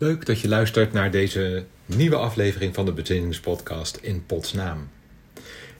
Leuk 0.00 0.26
dat 0.26 0.40
je 0.40 0.48
luistert 0.48 0.92
naar 0.92 1.10
deze 1.10 1.64
nieuwe 1.86 2.16
aflevering 2.16 2.74
van 2.74 2.84
de 2.84 2.92
Bezinningspodcast 2.92 3.96
in 3.96 4.26
Potsnaam. 4.26 4.88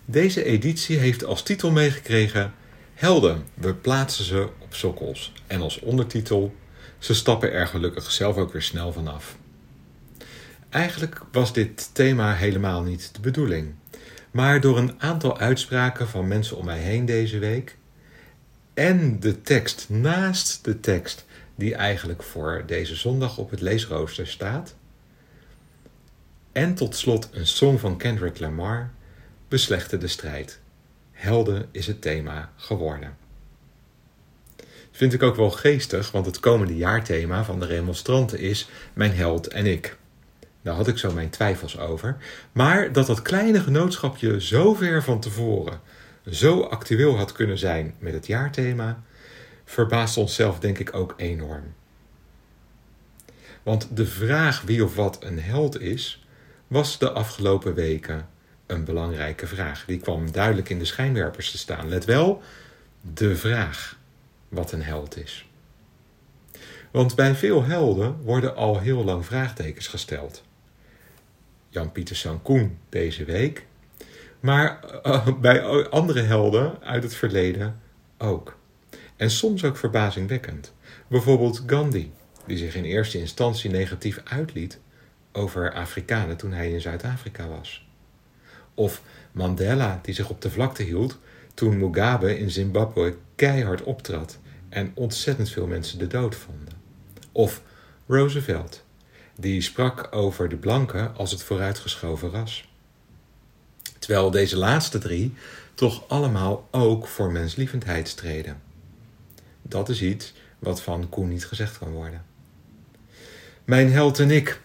Deze 0.05 0.45
editie 0.45 0.97
heeft 0.99 1.25
als 1.25 1.43
titel 1.43 1.71
meegekregen 1.71 2.55
Helden, 2.95 3.45
we 3.55 3.75
plaatsen 3.75 4.25
ze 4.25 4.49
op 4.59 4.75
sokkels. 4.75 5.33
En 5.47 5.61
als 5.61 5.81
ondertitel 5.81 6.55
Ze 6.99 7.15
stappen 7.15 7.53
er 7.53 7.67
gelukkig 7.67 8.11
zelf 8.11 8.37
ook 8.37 8.53
weer 8.53 8.63
snel 8.63 8.93
vanaf. 8.93 9.37
Eigenlijk 10.69 11.21
was 11.33 11.53
dit 11.53 11.91
thema 11.93 12.35
helemaal 12.35 12.83
niet 12.83 13.11
de 13.15 13.21
bedoeling. 13.21 13.75
Maar 14.31 14.61
door 14.61 14.79
een 14.79 14.95
aantal 14.99 15.39
uitspraken 15.39 16.09
van 16.09 16.29
mensen 16.29 16.57
om 16.57 16.65
mij 16.65 16.79
heen 16.79 17.05
deze 17.05 17.39
week 17.39 17.77
en 18.75 19.21
de 19.21 19.43
tekst 19.43 19.87
naast 19.89 20.65
de 20.65 20.81
tekst 20.81 21.27
die 21.59 21.75
eigenlijk 21.75 22.23
voor 22.23 22.63
deze 22.67 22.95
zondag 22.95 23.39
op 23.39 23.51
het 23.51 23.61
leesrooster 23.61 24.27
staat. 24.27 24.75
En 26.53 26.75
tot 26.75 26.97
slot 26.97 27.29
een 27.33 27.47
song 27.47 27.79
van 27.79 27.97
Kendrick 27.97 28.39
Lamar 28.39 28.91
beslechten 29.49 30.01
de 30.01 30.09
strijd. 30.09 30.61
Helden 31.13 31.69
is 31.71 31.87
het 31.87 32.03
thema 32.03 32.53
geworden. 32.57 33.17
Vind 34.91 35.13
ik 35.13 35.23
ook 35.23 35.37
wel 35.37 35.51
geestig, 35.51 36.11
want 36.11 36.27
het 36.27 36.41
komende 36.41 36.77
jaarthema 36.77 37.45
van 37.45 37.61
de 37.61 37.67
remonstranten 37.67 38.39
is 38.39 38.69
Mijn 38.93 39.15
held 39.15 39.47
en 39.47 39.67
ik. 39.67 39.97
Daar 40.63 40.75
had 40.75 40.89
ik 40.89 40.99
zo 40.99 41.13
mijn 41.13 41.31
twijfels 41.31 41.79
over. 41.79 42.17
Maar 42.53 42.93
dat 42.93 43.07
dat 43.07 43.23
kleine 43.23 43.61
genootschapje 43.61 44.41
zo 44.41 44.75
ver 44.75 45.03
van 45.03 45.21
tevoren 45.21 45.81
zo 46.31 46.61
actueel 46.61 47.17
had 47.17 47.33
kunnen 47.33 47.59
zijn 47.59 47.95
met 47.99 48.13
het 48.13 48.27
jaarthema, 48.27 49.03
verbaast 49.69 50.17
onszelf 50.17 50.59
denk 50.59 50.79
ik 50.79 50.95
ook 50.95 51.15
enorm. 51.17 51.75
Want 53.63 53.97
de 53.97 54.07
vraag 54.07 54.63
wie 54.63 54.85
of 54.85 54.95
wat 54.95 55.25
een 55.25 55.41
held 55.41 55.81
is, 55.81 56.27
was 56.67 56.99
de 56.99 57.11
afgelopen 57.11 57.75
weken 57.75 58.29
een 58.67 58.85
belangrijke 58.85 59.47
vraag. 59.47 59.85
Die 59.85 59.99
kwam 59.99 60.33
duidelijk 60.33 60.69
in 60.69 60.79
de 60.79 60.85
schijnwerpers 60.85 61.51
te 61.51 61.59
staan. 61.59 61.89
Let 61.89 62.05
wel, 62.05 62.43
de 63.15 63.37
vraag 63.37 63.99
wat 64.49 64.73
een 64.73 64.83
held 64.83 65.17
is. 65.17 65.49
Want 66.91 67.15
bij 67.15 67.35
veel 67.35 67.65
helden 67.65 68.21
worden 68.23 68.57
al 68.57 68.81
heel 68.81 69.05
lang 69.05 69.27
vraagtekens 69.27 69.87
gesteld. 69.87 70.45
Jan-Pieter 71.69 72.17
Sankoen 72.17 72.79
deze 72.89 73.25
week, 73.25 73.67
maar 74.41 74.81
uh, 75.03 75.29
bij 75.41 75.63
andere 75.89 76.23
helden 76.23 76.83
uit 76.83 77.03
het 77.03 77.15
verleden 77.15 77.81
ook. 78.19 78.58
En 79.19 79.31
soms 79.31 79.65
ook 79.65 79.77
verbazingwekkend. 79.77 80.73
Bijvoorbeeld 81.09 81.63
Gandhi, 81.67 82.13
die 82.47 82.57
zich 82.57 82.75
in 82.75 82.85
eerste 82.85 83.19
instantie 83.19 83.71
negatief 83.71 84.21
uitliet 84.25 84.79
over 85.33 85.73
Afrikanen 85.73 86.37
toen 86.37 86.53
hij 86.53 86.73
in 86.73 86.81
Zuid-Afrika 86.81 87.49
was. 87.49 87.87
Of 88.75 89.03
Mandela, 89.33 89.99
die 90.03 90.15
zich 90.15 90.31
op 90.31 90.43
de 90.43 90.51
vlakte 90.51 90.83
hield 90.83 91.19
toen 91.55 91.79
Mugabe 91.79 92.39
in 92.39 92.51
Zimbabwe 92.51 93.17
keihard 93.35 93.83
optrad 93.83 94.39
en 94.69 94.91
ontzettend 94.95 95.51
veel 95.51 95.67
mensen 95.67 95.99
de 95.99 96.07
dood 96.07 96.35
vonden. 96.35 96.75
Of 97.33 97.63
Roosevelt, 98.07 98.85
die 99.37 99.61
sprak 99.61 100.09
over 100.11 100.49
de 100.49 100.57
blanken 100.57 101.17
als 101.17 101.31
het 101.31 101.43
vooruitgeschoven 101.43 102.31
ras. 102.31 102.69
Terwijl 103.99 104.31
deze 104.31 104.57
laatste 104.57 104.99
drie 104.99 105.35
toch 105.75 106.09
allemaal 106.09 106.69
ook 106.71 107.07
voor 107.07 107.33
menslievendheid 107.33 108.09
streden. 108.09 108.68
Dat 109.69 109.89
is 109.89 110.03
iets 110.03 110.35
wat 110.59 110.83
van 110.83 111.09
Koen 111.09 111.29
niet 111.29 111.47
gezegd 111.47 111.79
kan 111.79 111.91
worden. 111.91 112.25
Mijn 113.65 113.93
held 113.93 114.19
en 114.19 114.31
ik. 114.31 114.61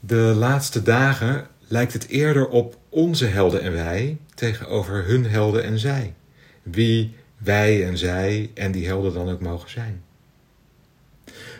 De 0.00 0.16
laatste 0.16 0.82
dagen 0.82 1.46
lijkt 1.68 1.92
het 1.92 2.06
eerder 2.06 2.48
op 2.48 2.78
onze 2.88 3.26
helden 3.26 3.60
en 3.60 3.72
wij 3.72 4.18
tegenover 4.34 5.04
hun 5.04 5.26
helden 5.26 5.64
en 5.64 5.78
zij. 5.78 6.14
Wie 6.62 7.14
wij 7.36 7.86
en 7.86 7.98
zij 7.98 8.50
en 8.54 8.72
die 8.72 8.86
helden 8.86 9.12
dan 9.14 9.30
ook 9.30 9.40
mogen 9.40 9.70
zijn. 9.70 10.02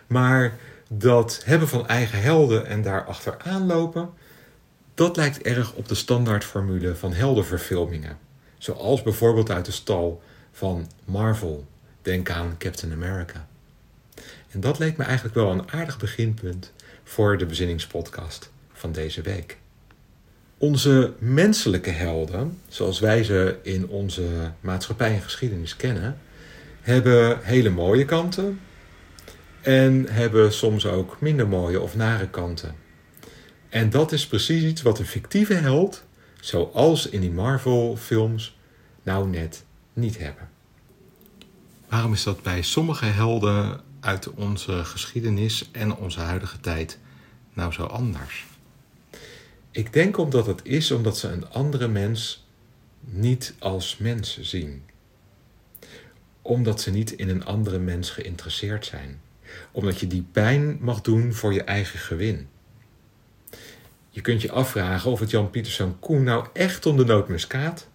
Maar 0.06 0.58
dat 0.88 1.42
hebben 1.44 1.69
van 1.69 1.88
eigen 1.88 2.20
helden 2.20 2.66
en 2.66 2.82
daar 2.82 3.04
achteraan 3.04 3.66
lopen, 3.66 4.10
dat 4.94 5.16
lijkt 5.16 5.42
erg 5.42 5.72
op 5.72 5.88
de 5.88 5.94
standaardformule 5.94 6.94
van 6.94 7.12
heldenverfilmingen. 7.12 8.19
Zoals 8.58 9.03
bijvoorbeeld 9.03 9.50
uit 9.50 9.64
de 9.64 9.72
stal 9.72 10.22
van 10.53 10.91
Marvel. 11.04 11.66
Denk 12.04 12.31
aan 12.31 12.54
Captain 12.59 12.92
America. 12.92 13.48
En 14.50 14.60
dat 14.60 14.78
leek 14.78 14.97
me 14.97 15.04
eigenlijk 15.04 15.34
wel 15.34 15.50
een 15.50 15.70
aardig 15.70 15.98
beginpunt 15.98 16.72
voor 17.04 17.38
de 17.38 17.47
bezinningspodcast 17.47 18.50
van 18.72 18.92
deze 18.92 19.22
week. 19.22 19.59
Onze 20.59 21.12
menselijke 21.19 21.91
helden, 21.91 22.60
zoals 22.69 23.00
wij 23.00 23.25
ze 23.25 23.59
in 23.62 23.88
onze 23.88 24.53
maatschappij 24.60 25.15
en 25.15 25.22
geschiedenis 25.22 25.76
kennen, 25.76 26.19
hebben 26.81 27.38
hele 27.42 27.70
mooie 27.70 28.04
kanten 28.04 28.60
en 29.62 30.06
hebben 30.10 30.53
soms 30.53 30.86
ook 30.86 31.21
minder 31.21 31.48
mooie 31.48 31.81
of 31.81 31.97
nare 31.97 32.28
kanten. 32.28 32.75
En 33.69 33.91
dat 33.91 34.12
is 34.12 34.26
precies 34.26 34.62
iets 34.62 34.82
wat 34.82 34.98
een 34.98 35.06
fictieve 35.06 35.54
held, 35.54 36.04
zoals 36.41 37.09
in 37.09 37.21
die 37.21 37.32
Marvel-films, 37.32 38.56
nou 39.03 39.28
net 39.28 39.65
niet 39.92 40.19
hebben. 40.19 40.53
Waarom 41.89 42.12
is 42.12 42.22
dat 42.22 42.43
bij 42.43 42.62
sommige 42.62 43.05
helden 43.05 43.81
uit 44.00 44.31
onze 44.31 44.84
geschiedenis 44.84 45.69
en 45.72 45.97
onze 45.97 46.21
huidige 46.21 46.61
tijd 46.61 46.99
nou 47.53 47.72
zo 47.72 47.84
anders? 47.84 48.47
Ik 49.71 49.93
denk 49.93 50.19
omdat 50.19 50.47
het 50.47 50.61
is 50.65 50.91
omdat 50.91 51.19
ze 51.19 51.28
een 51.28 51.49
andere 51.49 51.89
mens 51.89 52.47
niet 53.00 53.55
als 53.59 53.97
mens 53.97 54.41
zien. 54.41 54.83
Omdat 56.43 56.81
ze 56.81 56.91
niet 56.91 57.12
in 57.12 57.28
een 57.28 57.45
andere 57.45 57.78
mens 57.78 58.11
geïnteresseerd 58.11 58.87
zijn. 58.87 59.21
Omdat 59.72 60.01
je 60.01 60.06
die 60.06 60.27
pijn 60.33 60.78
mag 60.81 61.01
doen 61.01 61.33
voor 61.33 61.53
je 61.53 61.62
eigen 61.62 61.99
gewin. 61.99 62.49
Je 64.11 64.21
kunt 64.21 64.43
je 64.43 64.53
afvragen 64.53 65.11
of 65.11 65.21
het 65.21 65.31
Jan 65.31 65.51
Pieterszoon 65.51 65.99
Koen 65.99 66.22
nou 66.22 66.47
echt 66.53 66.87
om 66.87 66.97
de 66.97 67.05
nootmuskaat 67.05 67.89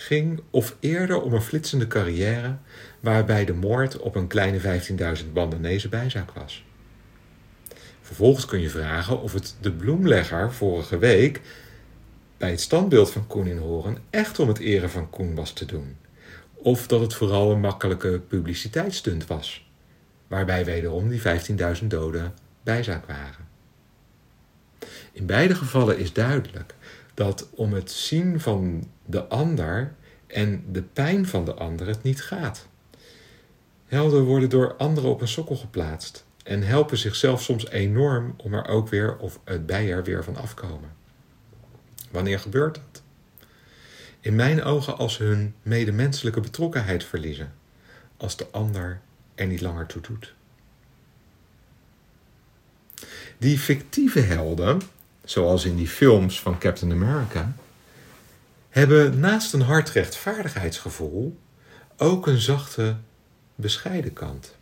ging 0.00 0.40
of 0.50 0.76
eerder 0.80 1.22
om 1.22 1.32
een 1.32 1.42
flitsende 1.42 1.86
carrière 1.86 2.56
waarbij 3.00 3.44
de 3.44 3.52
moord 3.52 3.98
op 3.98 4.14
een 4.14 4.26
kleine 4.26 4.80
15.000 5.20 5.32
Bandanese 5.32 5.88
bijzaak 5.88 6.30
was. 6.30 6.64
Vervolgens 8.00 8.44
kun 8.44 8.60
je 8.60 8.70
vragen 8.70 9.20
of 9.20 9.32
het 9.32 9.56
de 9.60 9.72
bloemlegger 9.72 10.52
vorige 10.52 10.98
week 10.98 11.40
bij 12.36 12.50
het 12.50 12.60
standbeeld 12.60 13.10
van 13.10 13.26
Koen 13.26 13.46
in 13.46 13.58
Horen 13.58 13.98
echt 14.10 14.38
om 14.38 14.48
het 14.48 14.58
eren 14.58 14.90
van 14.90 15.10
Koen 15.10 15.34
was 15.34 15.52
te 15.52 15.64
doen. 15.64 15.96
Of 16.54 16.86
dat 16.86 17.00
het 17.00 17.14
vooral 17.14 17.50
een 17.50 17.60
makkelijke 17.60 18.20
publiciteitsstunt 18.28 19.26
was, 19.26 19.70
waarbij 20.26 20.64
wederom 20.64 21.08
die 21.08 21.22
15.000 21.80 21.86
doden 21.86 22.34
bijzaak 22.62 23.06
waren. 23.06 23.48
In 25.12 25.26
beide 25.26 25.54
gevallen 25.54 25.98
is 25.98 26.12
duidelijk 26.12 26.74
dat 27.14 27.48
om 27.50 27.72
het 27.72 27.90
zien 27.90 28.40
van 28.40 28.88
de 29.10 29.26
ander 29.26 29.94
en 30.26 30.64
de 30.72 30.82
pijn 30.82 31.26
van 31.26 31.44
de 31.44 31.54
ander 31.54 31.86
het 31.86 32.02
niet 32.02 32.22
gaat. 32.22 32.66
Helden 33.86 34.24
worden 34.24 34.50
door 34.50 34.76
anderen 34.76 35.10
op 35.10 35.20
een 35.20 35.28
sokkel 35.28 35.56
geplaatst 35.56 36.26
en 36.44 36.62
helpen 36.62 36.98
zichzelf 36.98 37.42
soms 37.42 37.68
enorm 37.68 38.34
om 38.36 38.54
er 38.54 38.66
ook 38.66 38.88
weer 38.88 39.16
of 39.16 39.40
het 39.44 39.66
bij 39.66 39.92
er 39.92 40.04
weer 40.04 40.24
van 40.24 40.36
afkomen. 40.36 40.90
Wanneer 42.10 42.38
gebeurt 42.38 42.74
dat? 42.74 43.02
In 44.20 44.34
mijn 44.34 44.62
ogen 44.62 44.98
als 44.98 45.18
hun 45.18 45.54
medemenselijke 45.62 46.40
betrokkenheid 46.40 47.04
verliezen, 47.04 47.52
als 48.16 48.36
de 48.36 48.46
ander 48.50 49.00
er 49.34 49.46
niet 49.46 49.60
langer 49.60 49.86
toe 49.86 50.02
doet. 50.02 50.34
Die 53.38 53.58
fictieve 53.58 54.20
helden 54.20 54.80
zoals 55.24 55.64
in 55.64 55.76
die 55.76 55.88
films 55.88 56.40
van 56.40 56.58
Captain 56.58 56.92
America, 56.92 57.52
hebben 58.78 59.20
naast 59.20 59.52
een 59.52 59.60
hard 59.60 59.90
rechtvaardigheidsgevoel 59.90 61.38
ook 61.96 62.26
een 62.26 62.38
zachte, 62.38 62.96
bescheiden 63.54 64.12
kant. 64.12 64.56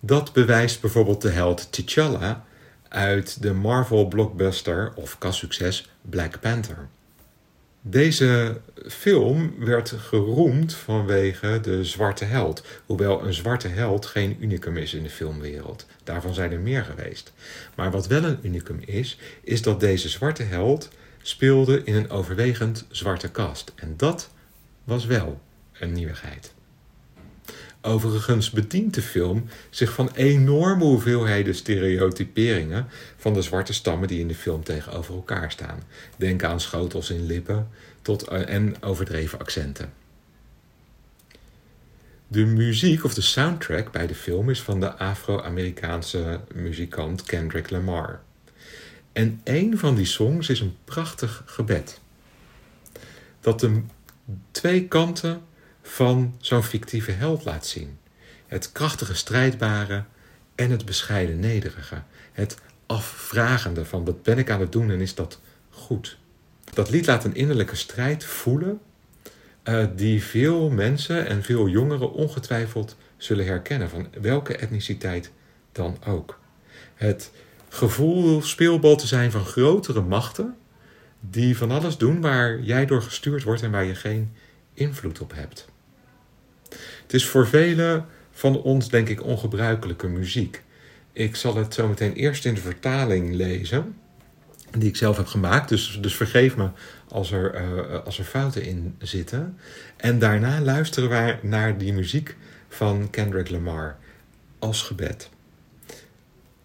Dat 0.00 0.32
bewijst 0.32 0.80
bijvoorbeeld 0.80 1.22
de 1.22 1.30
held 1.30 1.72
T'Challa 1.72 2.44
uit 2.88 3.42
de 3.42 3.52
Marvel 3.52 4.08
blockbuster 4.08 4.92
of 4.94 5.18
kassucces 5.18 5.90
Black 6.02 6.40
Panther. 6.40 6.88
Deze 7.80 8.60
film 8.88 9.54
werd 9.58 9.90
geroemd 9.90 10.74
vanwege 10.74 11.60
de 11.60 11.84
zwarte 11.84 12.24
held. 12.24 12.64
Hoewel 12.86 13.24
een 13.24 13.34
zwarte 13.34 13.68
held 13.68 14.06
geen 14.06 14.36
unicum 14.40 14.76
is 14.76 14.94
in 14.94 15.02
de 15.02 15.10
filmwereld. 15.10 15.86
Daarvan 16.04 16.34
zijn 16.34 16.52
er 16.52 16.60
meer 16.60 16.84
geweest. 16.84 17.32
Maar 17.74 17.90
wat 17.90 18.06
wel 18.06 18.24
een 18.24 18.38
unicum 18.42 18.80
is, 18.84 19.18
is 19.42 19.62
dat 19.62 19.80
deze 19.80 20.08
zwarte 20.08 20.42
held 20.42 20.88
speelde 21.22 21.84
in 21.84 21.94
een 21.94 22.10
overwegend 22.10 22.86
zwarte 22.90 23.30
kast. 23.30 23.72
En 23.76 23.94
dat 23.96 24.30
was 24.84 25.06
wel 25.06 25.40
een 25.72 25.92
nieuwigheid. 25.92 26.52
Overigens 27.82 28.50
bedient 28.50 28.94
de 28.94 29.02
film 29.02 29.44
zich 29.70 29.92
van 29.92 30.10
enorme 30.14 30.84
hoeveelheden 30.84 31.54
stereotyperingen 31.54 32.86
van 33.16 33.34
de 33.34 33.42
zwarte 33.42 33.72
stammen 33.72 34.08
die 34.08 34.20
in 34.20 34.28
de 34.28 34.34
film 34.34 34.64
tegenover 34.64 35.14
elkaar 35.14 35.50
staan. 35.50 35.82
Denk 36.16 36.44
aan 36.44 36.60
schotels 36.60 37.10
in 37.10 37.26
lippen 37.26 37.68
tot, 38.02 38.22
eh, 38.22 38.48
en 38.48 38.82
overdreven 38.82 39.38
accenten. 39.38 39.92
De 42.26 42.44
muziek 42.44 43.04
of 43.04 43.14
de 43.14 43.20
soundtrack 43.20 43.92
bij 43.92 44.06
de 44.06 44.14
film 44.14 44.50
is 44.50 44.62
van 44.62 44.80
de 44.80 44.94
Afro-Amerikaanse 44.94 46.40
muzikant 46.54 47.22
Kendrick 47.22 47.70
Lamar. 47.70 48.20
En 49.12 49.40
een 49.44 49.78
van 49.78 49.94
die 49.94 50.04
songs 50.04 50.48
is 50.48 50.60
een 50.60 50.76
prachtig 50.84 51.42
gebed. 51.46 52.00
Dat 53.40 53.60
de 53.60 53.82
twee 54.50 54.88
kanten 54.88 55.42
van 55.82 56.36
zo'n 56.40 56.62
fictieve 56.62 57.10
held 57.10 57.44
laat 57.44 57.66
zien. 57.66 57.98
Het 58.46 58.72
krachtige 58.72 59.14
strijdbare 59.14 60.04
en 60.54 60.70
het 60.70 60.84
bescheiden 60.84 61.40
nederige. 61.40 62.02
Het 62.32 62.58
afvragende 62.86 63.84
van 63.84 64.04
wat 64.04 64.22
ben 64.22 64.38
ik 64.38 64.50
aan 64.50 64.60
het 64.60 64.72
doen 64.72 64.90
en 64.90 65.00
is 65.00 65.14
dat 65.14 65.40
goed. 65.70 66.18
Dat 66.74 66.90
lied 66.90 67.06
laat 67.06 67.24
een 67.24 67.34
innerlijke 67.34 67.76
strijd 67.76 68.24
voelen 68.24 68.80
uh, 69.64 69.86
die 69.96 70.22
veel 70.22 70.70
mensen 70.70 71.26
en 71.26 71.42
veel 71.42 71.68
jongeren 71.68 72.12
ongetwijfeld 72.12 72.96
zullen 73.16 73.46
herkennen, 73.46 73.90
van 73.90 74.08
welke 74.20 74.56
etniciteit 74.56 75.30
dan 75.72 75.96
ook. 76.06 76.38
Het 76.94 77.30
gevoel 77.72 78.42
speelbal 78.42 78.96
te 78.96 79.06
zijn 79.06 79.30
van 79.30 79.44
grotere 79.44 80.00
machten 80.00 80.56
die 81.20 81.56
van 81.56 81.70
alles 81.70 81.96
doen 81.96 82.20
waar 82.20 82.60
jij 82.60 82.86
door 82.86 83.02
gestuurd 83.02 83.42
wordt 83.42 83.62
en 83.62 83.70
waar 83.70 83.84
je 83.84 83.94
geen 83.94 84.32
invloed 84.74 85.20
op 85.20 85.32
hebt. 85.34 85.68
Het 87.02 87.14
is 87.14 87.26
voor 87.26 87.46
velen 87.46 88.06
van 88.30 88.62
ons, 88.62 88.88
denk 88.88 89.08
ik, 89.08 89.24
ongebruikelijke 89.24 90.08
muziek. 90.08 90.62
Ik 91.12 91.36
zal 91.36 91.56
het 91.56 91.74
zo 91.74 91.88
meteen 91.88 92.12
eerst 92.12 92.44
in 92.44 92.54
de 92.54 92.60
vertaling 92.60 93.34
lezen, 93.34 93.96
die 94.78 94.88
ik 94.88 94.96
zelf 94.96 95.16
heb 95.16 95.26
gemaakt. 95.26 95.68
Dus, 95.68 95.98
dus 96.00 96.16
vergeef 96.16 96.56
me 96.56 96.68
als 97.08 97.32
er, 97.32 97.62
uh, 97.62 98.04
als 98.04 98.18
er 98.18 98.24
fouten 98.24 98.62
in 98.62 98.94
zitten. 98.98 99.58
En 99.96 100.18
daarna 100.18 100.60
luisteren 100.60 101.08
wij 101.08 101.38
naar 101.42 101.78
die 101.78 101.92
muziek 101.92 102.36
van 102.68 103.10
Kendrick 103.10 103.50
Lamar 103.50 103.96
als 104.58 104.82
gebed. 104.82 105.30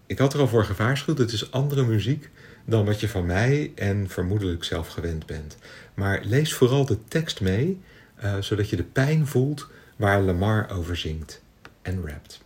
Ik 0.05 0.17
had 0.17 0.33
er 0.33 0.39
al 0.39 0.47
voor 0.47 0.65
gewaarschuwd, 0.65 1.17
het 1.17 1.31
is 1.31 1.51
andere 1.51 1.85
muziek 1.85 2.29
dan 2.65 2.85
wat 2.85 2.99
je 2.99 3.09
van 3.09 3.25
mij 3.25 3.71
en 3.75 4.09
vermoedelijk 4.09 4.63
zelf 4.63 4.87
gewend 4.87 5.25
bent. 5.25 5.57
Maar 5.93 6.21
lees 6.23 6.53
vooral 6.53 6.85
de 6.85 6.97
tekst 7.07 7.41
mee, 7.41 7.81
uh, 8.23 8.37
zodat 8.39 8.69
je 8.69 8.75
de 8.75 8.83
pijn 8.83 9.27
voelt 9.27 9.67
waar 9.95 10.21
Lamar 10.21 10.69
over 10.69 10.97
zingt 10.97 11.41
en 11.81 12.07
rapt. 12.07 12.41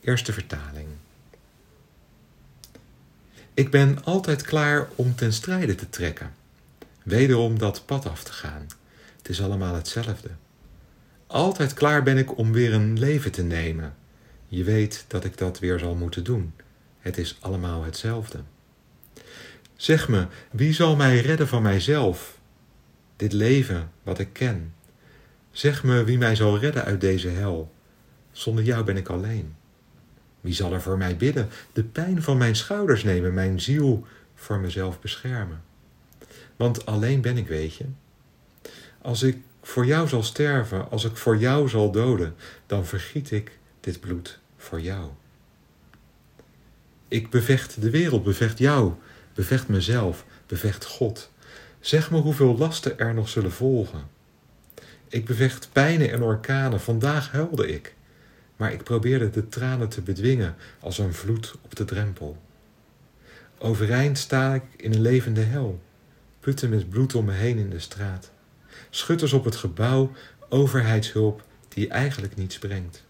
Eerste 0.00 0.32
vertaling. 0.32 0.86
Ik 3.54 3.70
ben 3.70 4.04
altijd 4.04 4.42
klaar 4.42 4.88
om 4.94 5.14
ten 5.14 5.32
strijde 5.32 5.74
te 5.74 5.90
trekken, 5.90 6.34
wederom 7.02 7.58
dat 7.58 7.82
pad 7.86 8.06
af 8.06 8.24
te 8.24 8.32
gaan. 8.32 8.66
Het 9.16 9.28
is 9.28 9.42
allemaal 9.42 9.74
hetzelfde. 9.74 10.28
Altijd 11.26 11.74
klaar 11.74 12.02
ben 12.02 12.18
ik 12.18 12.38
om 12.38 12.52
weer 12.52 12.72
een 12.72 12.98
leven 12.98 13.32
te 13.32 13.42
nemen. 13.42 13.94
Je 14.48 14.64
weet 14.64 15.04
dat 15.08 15.24
ik 15.24 15.38
dat 15.38 15.58
weer 15.58 15.78
zal 15.78 15.94
moeten 15.94 16.24
doen. 16.24 16.52
Het 17.04 17.18
is 17.18 17.36
allemaal 17.40 17.84
hetzelfde. 17.84 18.38
Zeg 19.76 20.08
me, 20.08 20.26
wie 20.50 20.72
zal 20.72 20.96
mij 20.96 21.20
redden 21.20 21.48
van 21.48 21.62
mijzelf? 21.62 22.38
Dit 23.16 23.32
leven 23.32 23.90
wat 24.02 24.18
ik 24.18 24.32
ken. 24.32 24.74
Zeg 25.50 25.84
me 25.84 26.04
wie 26.04 26.18
mij 26.18 26.34
zal 26.34 26.58
redden 26.58 26.84
uit 26.84 27.00
deze 27.00 27.28
hel. 27.28 27.72
Zonder 28.32 28.64
jou 28.64 28.84
ben 28.84 28.96
ik 28.96 29.08
alleen. 29.08 29.54
Wie 30.40 30.54
zal 30.54 30.72
er 30.72 30.82
voor 30.82 30.98
mij 30.98 31.16
bidden, 31.16 31.48
de 31.72 31.84
pijn 31.84 32.22
van 32.22 32.36
mijn 32.36 32.56
schouders 32.56 33.02
nemen, 33.02 33.34
mijn 33.34 33.60
ziel 33.60 34.06
voor 34.34 34.58
mezelf 34.58 35.00
beschermen? 35.00 35.62
Want 36.56 36.86
alleen 36.86 37.20
ben 37.20 37.36
ik, 37.36 37.48
weet 37.48 37.74
je. 37.74 37.84
Als 39.02 39.22
ik 39.22 39.38
voor 39.62 39.86
jou 39.86 40.08
zal 40.08 40.22
sterven, 40.22 40.90
als 40.90 41.04
ik 41.04 41.16
voor 41.16 41.36
jou 41.36 41.68
zal 41.68 41.90
doden, 41.90 42.34
dan 42.66 42.86
vergiet 42.86 43.30
ik 43.30 43.58
dit 43.80 44.00
bloed 44.00 44.38
voor 44.56 44.80
jou. 44.80 45.10
Ik 47.14 47.30
bevecht 47.30 47.80
de 47.80 47.90
wereld, 47.90 48.24
bevecht 48.24 48.58
jou, 48.58 48.92
bevecht 49.34 49.68
mezelf, 49.68 50.24
bevecht 50.46 50.84
God. 50.84 51.30
Zeg 51.80 52.10
me 52.10 52.18
hoeveel 52.18 52.56
lasten 52.56 52.98
er 52.98 53.14
nog 53.14 53.28
zullen 53.28 53.52
volgen. 53.52 54.08
Ik 55.08 55.24
bevecht 55.24 55.68
pijnen 55.72 56.10
en 56.10 56.22
orkanen, 56.22 56.80
vandaag 56.80 57.30
huilde 57.30 57.68
ik. 57.68 57.94
Maar 58.56 58.72
ik 58.72 58.82
probeerde 58.82 59.30
de 59.30 59.48
tranen 59.48 59.88
te 59.88 60.00
bedwingen 60.02 60.54
als 60.80 60.98
een 60.98 61.14
vloed 61.14 61.54
op 61.62 61.76
de 61.76 61.84
drempel. 61.84 62.42
Overeind 63.58 64.18
sta 64.18 64.54
ik 64.54 64.62
in 64.76 64.92
een 64.92 65.02
levende 65.02 65.42
hel, 65.42 65.80
putten 66.40 66.68
met 66.68 66.90
bloed 66.90 67.14
om 67.14 67.24
me 67.24 67.32
heen 67.32 67.58
in 67.58 67.70
de 67.70 67.78
straat. 67.78 68.30
Schutters 68.90 69.32
op 69.32 69.44
het 69.44 69.56
gebouw, 69.56 70.12
overheidshulp 70.48 71.44
die 71.68 71.88
eigenlijk 71.88 72.36
niets 72.36 72.58
brengt. 72.58 73.04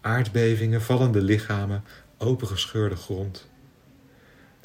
Aardbevingen, 0.00 0.82
vallende 0.82 1.22
lichamen, 1.22 1.84
opengescheurde 2.20 2.96
grond. 2.96 3.48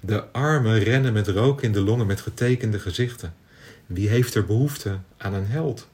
De 0.02 0.32
armen 0.32 0.80
rennen 0.80 1.14
met 1.14 1.28
rook 1.28 1.62
in 1.62 1.72
de 1.72 1.82
longen 1.82 2.08
met 2.08 2.22
getekende 2.22 2.80
gezichten. 2.80 3.34
Wie 3.86 4.10
heeft 4.10 4.36
er 4.36 4.46
behoefte 4.46 5.00
aan 5.18 5.34
een 5.34 5.48
held? 5.48 5.88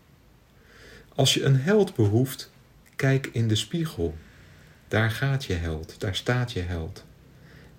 Als 1.15 1.33
je 1.33 1.43
een 1.43 1.55
held 1.55 1.95
behoeft, 1.95 2.51
kijk 2.95 3.29
in 3.31 3.47
de 3.47 3.55
spiegel. 3.55 4.17
Daar 4.87 5.11
gaat 5.11 5.45
je 5.45 5.53
held, 5.53 5.95
daar 5.97 6.15
staat 6.15 6.51
je 6.51 6.59
held. 6.59 7.03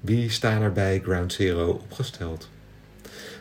Wie 0.00 0.31
staan 0.31 0.62
er 0.62 0.73
bij 0.73 1.00
Ground 1.05 1.32
Zero 1.32 1.70
opgesteld? 1.70 2.49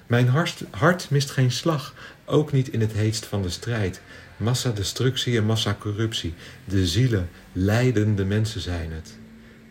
Mijn 0.07 0.27
hart, 0.71 1.09
mist 1.09 1.29
geen 1.29 1.51
slag, 1.51 1.95
ook 2.25 2.51
niet 2.51 2.69
in 2.69 2.81
het 2.81 2.91
heetst 2.91 3.25
van 3.25 3.41
de 3.41 3.49
strijd. 3.49 4.01
Massadestructie 4.37 5.37
en 5.37 5.45
massacorruptie, 5.45 6.33
de 6.65 6.87
zielen, 6.87 7.29
lijdende 7.51 8.25
mensen 8.25 8.61
zijn 8.61 8.91
het. 8.91 9.19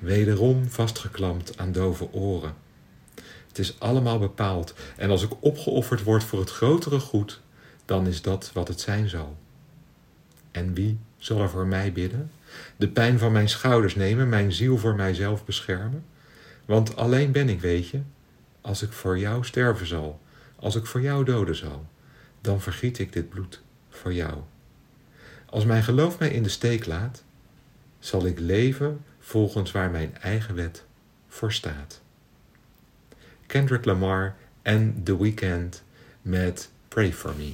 Wederom 0.00 0.68
vastgeklampt 0.68 1.58
aan 1.58 1.72
dove 1.72 2.12
oren. 2.12 2.54
Het 3.48 3.58
is 3.58 3.80
allemaal 3.80 4.18
bepaald 4.18 4.74
en 4.96 5.10
als 5.10 5.22
ik 5.22 5.30
opgeofferd 5.40 6.02
word 6.02 6.24
voor 6.24 6.38
het 6.38 6.50
grotere 6.50 7.00
goed, 7.00 7.40
dan 7.84 8.06
is 8.06 8.22
dat 8.22 8.50
wat 8.52 8.68
het 8.68 8.80
zijn 8.80 9.08
zal. 9.08 9.36
En 10.50 10.74
wie 10.74 10.98
zal 11.16 11.40
er 11.40 11.50
voor 11.50 11.66
mij 11.66 11.92
bidden? 11.92 12.30
De 12.76 12.88
pijn 12.88 13.18
van 13.18 13.32
mijn 13.32 13.48
schouders 13.48 13.94
nemen, 13.94 14.28
mijn 14.28 14.52
ziel 14.52 14.78
voor 14.78 14.94
mijzelf 14.94 15.44
beschermen? 15.44 16.04
Want 16.64 16.96
alleen 16.96 17.32
ben 17.32 17.48
ik, 17.48 17.60
weet 17.60 17.88
je, 17.88 18.00
als 18.60 18.82
ik 18.82 18.92
voor 18.92 19.18
jou 19.18 19.44
sterven 19.44 19.86
zal, 19.86 20.20
als 20.56 20.76
ik 20.76 20.86
voor 20.86 21.00
jou 21.00 21.24
doden 21.24 21.56
zal, 21.56 21.86
dan 22.40 22.60
vergiet 22.60 22.98
ik 22.98 23.12
dit 23.12 23.28
bloed 23.28 23.62
voor 23.88 24.12
jou. 24.12 24.38
Als 25.46 25.64
mijn 25.64 25.82
geloof 25.82 26.18
mij 26.18 26.30
in 26.30 26.42
de 26.42 26.48
steek 26.48 26.86
laat, 26.86 27.24
zal 27.98 28.26
ik 28.26 28.38
leven 28.38 29.04
volgens 29.30 29.70
waar 29.70 29.90
mijn 29.90 30.16
eigen 30.20 30.54
wet 30.54 30.84
voor 31.28 31.52
staat. 31.52 32.00
Kendrick 33.46 33.84
Lamar 33.84 34.36
en 34.62 35.00
The 35.04 35.22
Weeknd 35.22 35.82
met 36.22 36.70
Pray 36.88 37.12
For 37.12 37.34
Me. 37.36 37.52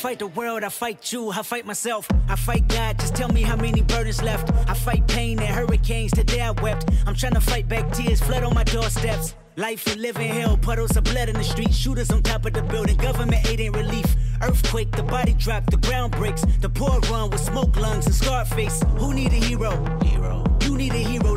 Fight 0.00 0.18
the 0.18 0.26
world, 0.28 0.64
I 0.64 0.70
fight 0.70 1.12
you, 1.12 1.28
I 1.30 1.42
fight 1.42 1.66
myself. 1.66 2.08
I 2.26 2.34
fight 2.34 2.66
God, 2.68 2.98
just 2.98 3.14
tell 3.14 3.28
me 3.28 3.42
how 3.42 3.54
many 3.54 3.82
burdens 3.82 4.22
left. 4.22 4.50
I 4.66 4.72
fight 4.72 5.06
pain 5.06 5.38
and 5.38 5.54
hurricanes, 5.54 6.12
today 6.12 6.40
I 6.40 6.52
wept. 6.52 6.90
I'm 7.06 7.14
trying 7.14 7.34
to 7.34 7.40
fight 7.40 7.68
back 7.68 7.92
tears, 7.92 8.18
flood 8.18 8.42
on 8.42 8.54
my 8.54 8.64
doorsteps. 8.64 9.34
Life 9.56 9.86
and 9.88 10.00
living 10.00 10.28
hell, 10.28 10.56
puddles 10.56 10.96
of 10.96 11.04
blood 11.04 11.28
in 11.28 11.36
the 11.36 11.44
street, 11.44 11.74
shooters 11.74 12.10
on 12.10 12.22
top 12.22 12.46
of 12.46 12.54
the 12.54 12.62
building, 12.62 12.96
government 12.96 13.46
aid 13.46 13.60
ain't 13.60 13.76
relief. 13.76 14.06
Earthquake, 14.40 14.90
the 14.92 15.02
body 15.02 15.34
drop, 15.34 15.66
the 15.70 15.76
ground 15.76 16.12
breaks, 16.12 16.46
the 16.62 16.70
poor 16.70 16.98
run 17.10 17.28
with 17.28 17.40
smoke 17.40 17.76
lungs 17.76 18.06
and 18.06 18.14
scarred 18.14 18.48
face. 18.48 18.82
Who 18.96 19.12
need 19.12 19.32
a 19.32 19.40
hero? 19.48 19.70
Hero. 20.02 20.59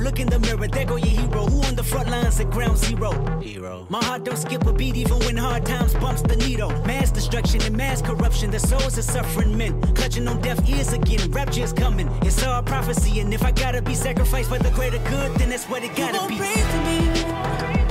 Look 0.03 0.19
in 0.19 0.27
the 0.27 0.37
mirror, 0.37 0.67
there 0.67 0.83
go 0.83 0.97
your 0.97 1.07
hero. 1.07 1.45
Who 1.45 1.61
on 1.63 1.75
the 1.75 1.83
front 1.83 2.09
lines 2.09 2.37
at 2.37 2.51
ground 2.51 2.77
zero? 2.77 3.11
Hero. 3.39 3.87
My 3.89 4.03
heart 4.03 4.25
don't 4.25 4.37
skip 4.37 4.65
a 4.65 4.73
beat 4.73 4.97
even 4.97 5.17
when 5.19 5.37
hard 5.37 5.65
times 5.65 5.93
bumps 5.93 6.21
the 6.21 6.35
needle. 6.35 6.71
Mass 6.85 7.09
destruction 7.09 7.61
and 7.61 7.77
mass 7.77 8.01
corruption. 8.01 8.51
The 8.51 8.59
souls 8.59 8.97
of 8.97 9.05
suffering 9.05 9.57
men 9.57 9.81
clutching 9.95 10.27
on 10.27 10.41
deaf 10.41 10.59
ears 10.67 10.91
again. 10.91 11.31
Rapture's 11.31 11.71
coming. 11.71 12.09
It's 12.21 12.43
all 12.43 12.61
prophecy, 12.61 13.21
and 13.21 13.33
if 13.33 13.43
I 13.43 13.51
gotta 13.51 13.81
be 13.81 13.95
sacrificed 13.95 14.49
for 14.49 14.59
the 14.59 14.71
greater 14.71 14.99
good, 15.09 15.35
then 15.35 15.49
that's 15.49 15.69
what 15.69 15.83
it 15.83 15.95
gotta 15.95 16.21
you 16.23 16.27
be. 16.27 16.37
Pray 16.37 16.61
for 16.63 17.77
me. 17.77 17.82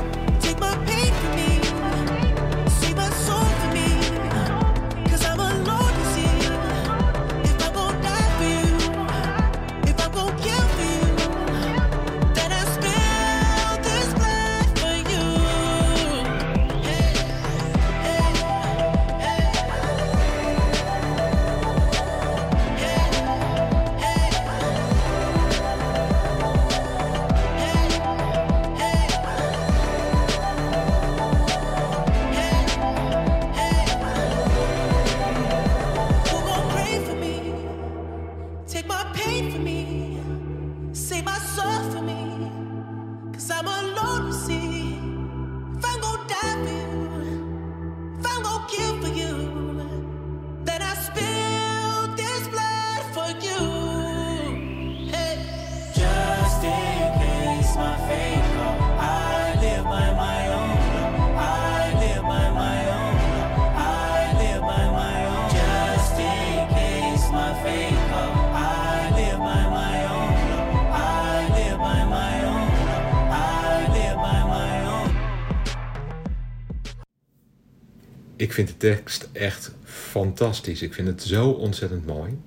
Ik 78.53 78.59
vind 78.59 78.81
de 78.81 78.95
tekst 78.95 79.29
echt 79.33 79.75
fantastisch. 79.85 80.83
Ik 80.83 80.95
vind 80.95 81.09
het 81.09 81.23
zo 81.23 81.51
ontzettend 81.51 82.07
mooi. 82.07 82.39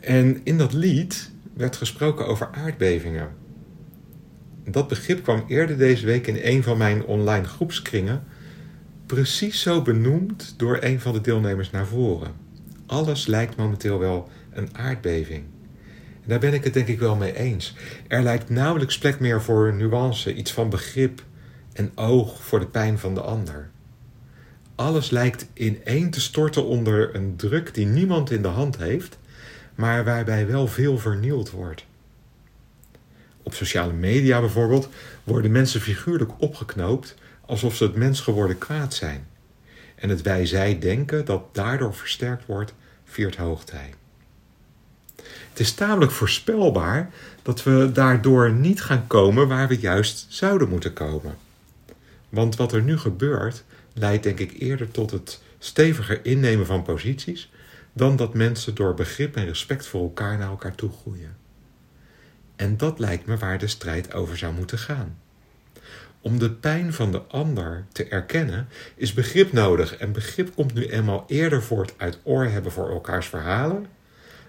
En 0.00 0.40
in 0.44 0.58
dat 0.58 0.72
lied 0.72 1.30
werd 1.54 1.76
gesproken 1.76 2.26
over 2.26 2.48
aardbevingen. 2.52 3.28
Dat 4.64 4.88
begrip 4.88 5.22
kwam 5.22 5.44
eerder 5.48 5.78
deze 5.78 6.06
week 6.06 6.26
in 6.26 6.38
een 6.42 6.62
van 6.62 6.78
mijn 6.78 7.04
online 7.04 7.46
groepskringen 7.46 8.24
precies 9.06 9.60
zo 9.60 9.82
benoemd 9.82 10.54
door 10.56 10.78
een 10.80 11.00
van 11.00 11.12
de 11.12 11.20
deelnemers 11.20 11.70
naar 11.70 11.86
voren. 11.86 12.32
Alles 12.86 13.26
lijkt 13.26 13.56
momenteel 13.56 13.98
wel 13.98 14.28
een 14.52 14.76
aardbeving. 14.76 15.44
En 16.22 16.28
daar 16.28 16.40
ben 16.40 16.54
ik 16.54 16.64
het 16.64 16.74
denk 16.74 16.88
ik 16.88 16.98
wel 16.98 17.16
mee 17.16 17.36
eens. 17.36 17.76
Er 18.08 18.22
lijkt 18.22 18.50
nauwelijks 18.50 18.98
plek 18.98 19.20
meer 19.20 19.42
voor 19.42 19.74
nuance, 19.74 20.34
iets 20.34 20.52
van 20.52 20.70
begrip 20.70 21.22
en 21.72 21.92
oog 21.94 22.42
voor 22.42 22.60
de 22.60 22.66
pijn 22.66 22.98
van 22.98 23.14
de 23.14 23.20
ander. 23.20 23.72
Alles 24.74 25.10
lijkt 25.10 25.46
ineen 25.52 26.10
te 26.10 26.20
storten 26.20 26.64
onder 26.64 27.14
een 27.14 27.36
druk 27.36 27.74
die 27.74 27.86
niemand 27.86 28.30
in 28.30 28.42
de 28.42 28.48
hand 28.48 28.76
heeft, 28.76 29.18
maar 29.74 30.04
waarbij 30.04 30.46
wel 30.46 30.66
veel 30.66 30.98
vernield 30.98 31.50
wordt. 31.50 31.84
Op 33.42 33.54
sociale 33.54 33.92
media 33.92 34.40
bijvoorbeeld 34.40 34.88
worden 35.24 35.52
mensen 35.52 35.80
figuurlijk 35.80 36.30
opgeknoopt 36.38 37.14
alsof 37.46 37.76
ze 37.76 37.84
het 37.84 37.94
mens 37.94 38.20
geworden 38.20 38.58
kwaad 38.58 38.94
zijn. 38.94 39.26
En 39.94 40.08
het 40.08 40.22
wij-zij 40.22 40.78
denken 40.78 41.24
dat 41.24 41.54
daardoor 41.54 41.94
versterkt 41.94 42.46
wordt, 42.46 42.74
viert 43.04 43.36
hoogtij. 43.36 43.94
Het 45.50 45.60
is 45.60 45.72
tamelijk 45.72 46.12
voorspelbaar 46.12 47.10
dat 47.42 47.62
we 47.62 47.90
daardoor 47.92 48.52
niet 48.52 48.82
gaan 48.82 49.06
komen 49.06 49.48
waar 49.48 49.68
we 49.68 49.78
juist 49.78 50.26
zouden 50.28 50.68
moeten 50.68 50.92
komen. 50.92 51.36
Want 52.28 52.56
wat 52.56 52.72
er 52.72 52.82
nu 52.82 52.98
gebeurt, 52.98 53.64
leidt 53.94 54.22
denk 54.22 54.38
ik 54.38 54.60
eerder 54.60 54.90
tot 54.90 55.10
het 55.10 55.42
steviger 55.58 56.24
innemen 56.24 56.66
van 56.66 56.82
posities 56.82 57.50
dan 57.92 58.16
dat 58.16 58.34
mensen 58.34 58.74
door 58.74 58.94
begrip 58.94 59.36
en 59.36 59.44
respect 59.44 59.86
voor 59.86 60.02
elkaar 60.02 60.38
naar 60.38 60.48
elkaar 60.48 60.74
toe 60.74 60.90
groeien. 60.90 61.36
En 62.56 62.76
dat 62.76 62.98
lijkt 62.98 63.26
me 63.26 63.36
waar 63.36 63.58
de 63.58 63.66
strijd 63.66 64.14
over 64.14 64.36
zou 64.36 64.54
moeten 64.54 64.78
gaan. 64.78 65.18
Om 66.20 66.38
de 66.38 66.50
pijn 66.50 66.92
van 66.92 67.12
de 67.12 67.22
ander 67.22 67.84
te 67.92 68.04
erkennen 68.04 68.68
is 68.96 69.12
begrip 69.12 69.52
nodig 69.52 69.96
en 69.96 70.12
begrip 70.12 70.54
komt 70.54 70.74
nu 70.74 70.86
eenmaal 70.86 71.24
eerder 71.26 71.62
voort 71.62 71.94
uit 71.96 72.18
oor 72.22 72.44
hebben 72.44 72.72
voor 72.72 72.90
elkaars 72.90 73.26
verhalen 73.26 73.86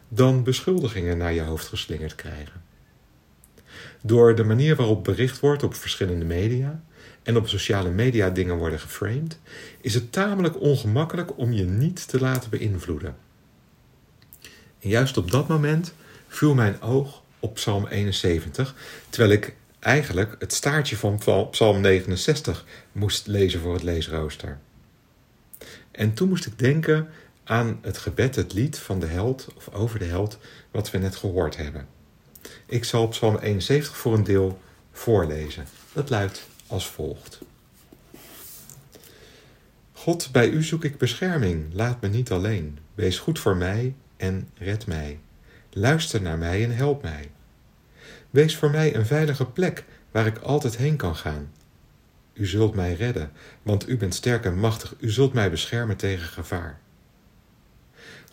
dan 0.08 0.44
beschuldigingen 0.44 1.18
naar 1.18 1.34
je 1.34 1.42
hoofd 1.42 1.68
geslingerd 1.68 2.16
krijgen. 2.16 2.64
Door 4.06 4.36
de 4.36 4.44
manier 4.44 4.76
waarop 4.76 5.04
bericht 5.04 5.40
wordt 5.40 5.64
op 5.64 5.76
verschillende 5.76 6.26
media 6.26 6.84
en 7.24 7.38
op 7.38 7.48
sociale 7.48 7.90
media 7.90 8.30
dingen 8.30 8.56
worden 8.56 8.80
geframed, 8.80 9.40
is 9.82 9.94
het 9.94 10.12
tamelijk 10.12 10.62
ongemakkelijk 10.62 11.38
om 11.38 11.52
je 11.52 11.64
niet 11.64 12.08
te 12.08 12.20
laten 12.20 12.50
beïnvloeden. 12.50 13.16
En 14.80 14.90
juist 14.90 15.18
op 15.18 15.32
dat 15.32 15.48
moment 15.48 15.94
viel 16.28 16.54
mijn 16.54 16.82
oog 16.82 17.22
op 17.40 17.54
Psalm 17.54 17.88
71, 17.88 18.76
terwijl 19.10 19.32
ik 19.32 19.56
eigenlijk 19.80 20.36
het 20.40 20.54
staartje 20.54 20.98
van 20.98 21.20
Psalm 21.50 21.82
69 21.82 22.66
moest 22.92 23.28
lezen 23.28 23.60
voor 23.60 23.74
het 23.74 23.84
leesrooster. 23.84 24.60
En 25.92 26.14
toen 26.14 26.30
moest 26.30 26.46
ik 26.46 26.60
denken 26.60 27.08
aan 27.44 27.80
het 27.82 27.98
gebed, 27.98 28.36
het 28.36 28.54
lied 28.54 28.80
van 28.80 29.00
de 29.00 29.08
held 29.08 29.48
of 29.56 29.70
over 29.74 30.00
de 30.00 30.06
held, 30.06 30.38
wat 30.72 30.92
we 30.92 30.98
net 30.98 31.16
gehoord 31.16 31.58
hebben. 31.58 31.95
Ik 32.66 32.84
zal 32.84 33.08
Psalm 33.08 33.38
71 33.38 33.98
voor 33.98 34.14
een 34.14 34.24
deel 34.24 34.60
voorlezen. 34.92 35.66
Dat 35.94 36.10
luidt 36.10 36.48
als 36.68 36.88
volgt. 36.88 37.40
God, 39.94 40.32
bij 40.32 40.50
u 40.50 40.64
zoek 40.64 40.84
ik 40.84 40.98
bescherming. 40.98 41.74
Laat 41.74 42.02
me 42.02 42.08
niet 42.08 42.32
alleen. 42.32 42.80
Wees 42.96 43.20
goed 43.20 43.40
voor 43.40 43.56
mij 43.56 43.96
en 44.18 44.50
red 44.58 44.88
mij. 44.88 45.20
Luister 45.70 46.22
naar 46.22 46.38
mij 46.38 46.64
en 46.64 46.76
help 46.76 47.02
mij. 47.02 47.32
Wees 48.30 48.56
voor 48.56 48.72
mij 48.72 48.96
een 48.96 49.06
veilige 49.06 49.46
plek 49.46 49.84
waar 50.12 50.26
ik 50.26 50.38
altijd 50.38 50.78
heen 50.78 50.96
kan 50.96 51.16
gaan. 51.16 51.52
U 52.34 52.46
zult 52.46 52.76
mij 52.76 52.94
redden, 52.94 53.32
want 53.62 53.90
u 53.90 53.98
bent 53.98 54.16
sterk 54.16 54.46
en 54.46 54.60
machtig. 54.60 54.96
U 55.00 55.10
zult 55.10 55.34
mij 55.34 55.50
beschermen 55.50 55.98
tegen 55.98 56.28
gevaar. 56.28 56.80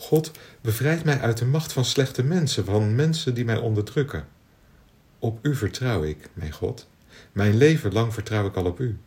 God, 0.02 0.30
bevrijd 0.60 1.04
mij 1.04 1.20
uit 1.20 1.38
de 1.38 1.44
macht 1.44 1.72
van 1.72 1.84
slechte 1.84 2.24
mensen, 2.24 2.64
van 2.64 2.94
mensen 2.94 3.34
die 3.34 3.44
mij 3.44 3.56
onderdrukken. 3.56 4.26
Op 5.18 5.38
u 5.42 5.54
vertrouw 5.54 6.02
ik, 6.02 6.28
mijn 6.32 6.52
God. 6.52 6.88
Mijn 7.32 7.56
leven 7.56 7.92
lang 7.92 8.12
vertrouw 8.14 8.46
ik 8.46 8.56
al 8.56 8.64
op 8.64 8.80
u. 8.80 8.98